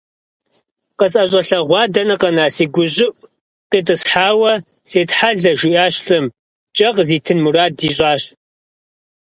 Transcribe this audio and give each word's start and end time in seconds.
КъысӀэщӀэлъэгъуа 0.97 1.81
дэнэ 1.93 2.15
къэна, 2.21 2.45
си 2.55 2.65
гущӀыӀу 2.73 3.17
къитӀысхьауэ 3.69 4.53
сетхьэлэ!- 4.89 5.51
жиӀащ 5.59 5.95
лӀым, 6.05 6.25
кӀэ 6.75 6.89
къызитын 6.95 7.39
мурад 7.43 7.75
ищӀащ. 7.87 8.23